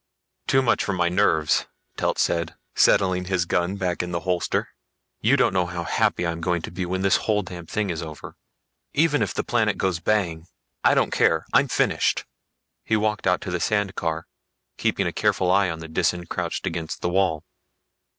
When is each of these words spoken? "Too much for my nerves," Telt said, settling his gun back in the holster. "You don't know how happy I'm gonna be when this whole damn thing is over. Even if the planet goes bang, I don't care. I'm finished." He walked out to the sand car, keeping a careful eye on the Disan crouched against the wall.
"Too 0.47 0.63
much 0.63 0.83
for 0.83 0.93
my 0.93 1.09
nerves," 1.09 1.67
Telt 1.95 2.17
said, 2.17 2.55
settling 2.73 3.25
his 3.25 3.45
gun 3.45 3.75
back 3.75 4.01
in 4.01 4.09
the 4.11 4.21
holster. 4.21 4.69
"You 5.19 5.37
don't 5.37 5.53
know 5.53 5.67
how 5.67 5.83
happy 5.83 6.25
I'm 6.25 6.41
gonna 6.41 6.71
be 6.71 6.87
when 6.87 7.03
this 7.03 7.17
whole 7.17 7.43
damn 7.43 7.67
thing 7.67 7.91
is 7.91 8.01
over. 8.01 8.35
Even 8.95 9.21
if 9.21 9.31
the 9.35 9.43
planet 9.43 9.77
goes 9.77 9.99
bang, 9.99 10.47
I 10.83 10.95
don't 10.95 11.11
care. 11.11 11.45
I'm 11.53 11.67
finished." 11.67 12.25
He 12.83 12.97
walked 12.97 13.27
out 13.27 13.41
to 13.41 13.51
the 13.51 13.59
sand 13.59 13.93
car, 13.93 14.25
keeping 14.75 15.05
a 15.05 15.13
careful 15.13 15.51
eye 15.51 15.69
on 15.69 15.81
the 15.81 15.87
Disan 15.87 16.27
crouched 16.27 16.65
against 16.65 17.01
the 17.03 17.09
wall. 17.09 17.43